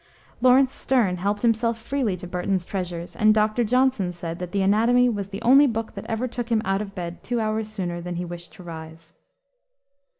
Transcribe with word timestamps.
Lawrence 0.41 0.73
Sterne 0.73 1.17
helped 1.17 1.43
himself 1.43 1.77
freely 1.79 2.17
to 2.17 2.25
Burton's 2.25 2.65
treasures, 2.65 3.15
and 3.15 3.35
Dr. 3.35 3.63
Johnson 3.63 4.11
said 4.13 4.39
that 4.39 4.51
the 4.51 4.63
Anatomy 4.63 5.07
was 5.09 5.29
the 5.29 5.43
only 5.43 5.67
book 5.67 5.93
that 5.93 6.07
ever 6.09 6.27
took 6.27 6.49
him 6.49 6.63
out 6.65 6.81
of 6.81 6.95
bed 6.95 7.21
two 7.23 7.39
hours 7.39 7.69
sooner 7.69 8.01
than 8.01 8.15
he 8.15 8.25
wished 8.25 8.51
to 8.53 8.63
rise. 8.63 9.13